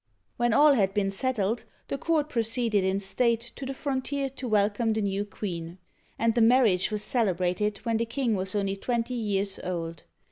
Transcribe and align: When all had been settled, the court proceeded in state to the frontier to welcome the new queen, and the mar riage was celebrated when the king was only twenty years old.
When 0.35 0.51
all 0.51 0.73
had 0.73 0.95
been 0.95 1.11
settled, 1.11 1.63
the 1.87 1.97
court 1.99 2.27
proceeded 2.27 2.83
in 2.83 2.99
state 2.99 3.41
to 3.55 3.67
the 3.67 3.73
frontier 3.75 4.31
to 4.31 4.47
welcome 4.47 4.93
the 4.93 5.01
new 5.03 5.25
queen, 5.25 5.77
and 6.17 6.33
the 6.33 6.41
mar 6.41 6.63
riage 6.63 6.89
was 6.89 7.03
celebrated 7.03 7.77
when 7.83 7.97
the 7.97 8.05
king 8.07 8.33
was 8.33 8.55
only 8.55 8.77
twenty 8.77 9.13
years 9.13 9.59
old. 9.63 10.01